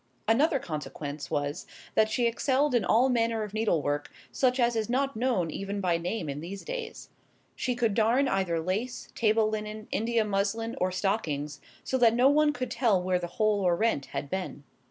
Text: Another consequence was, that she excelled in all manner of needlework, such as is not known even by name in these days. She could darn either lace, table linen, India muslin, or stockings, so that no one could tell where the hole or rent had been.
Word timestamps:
Another 0.27 0.57
consequence 0.57 1.29
was, 1.29 1.67
that 1.93 2.09
she 2.09 2.25
excelled 2.25 2.73
in 2.73 2.83
all 2.83 3.07
manner 3.07 3.43
of 3.43 3.53
needlework, 3.53 4.11
such 4.31 4.59
as 4.59 4.75
is 4.75 4.89
not 4.89 5.15
known 5.15 5.51
even 5.51 5.79
by 5.79 5.99
name 5.99 6.27
in 6.27 6.41
these 6.41 6.63
days. 6.65 7.09
She 7.55 7.75
could 7.75 7.93
darn 7.93 8.27
either 8.27 8.59
lace, 8.59 9.09
table 9.13 9.47
linen, 9.47 9.87
India 9.91 10.25
muslin, 10.25 10.75
or 10.81 10.91
stockings, 10.91 11.61
so 11.83 11.99
that 11.99 12.15
no 12.15 12.29
one 12.29 12.51
could 12.51 12.71
tell 12.71 12.99
where 12.99 13.19
the 13.19 13.27
hole 13.37 13.61
or 13.61 13.75
rent 13.75 14.07
had 14.07 14.27
been. 14.27 14.63